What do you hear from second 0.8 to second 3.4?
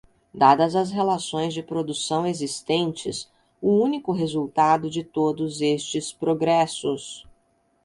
relações de produção existentes,